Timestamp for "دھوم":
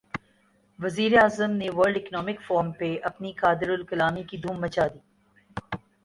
4.43-4.57